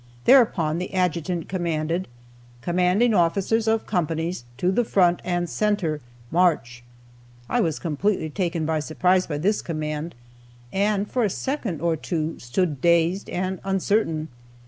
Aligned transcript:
Thereupon 0.25 0.79
the 0.79 0.95
adjutant 0.95 1.47
commanded, 1.47 2.07
"Commanding 2.61 3.13
officers 3.13 3.67
of 3.67 3.85
companies, 3.85 4.45
to 4.57 4.71
the 4.71 4.83
front 4.83 5.21
and 5.23 5.47
center, 5.47 6.01
march!" 6.31 6.83
I 7.47 7.61
was 7.61 7.77
completely 7.77 8.31
taken 8.31 8.65
by 8.65 8.79
surprise 8.79 9.27
by 9.27 9.37
this 9.37 9.61
command, 9.61 10.15
and 10.73 11.07
for 11.07 11.23
a 11.23 11.29
second 11.29 11.81
or 11.81 11.95
two 11.95 12.39
stood, 12.39 12.81
dazed 12.81 13.29
and 13.29 13.59
uncertain. 13.63 14.29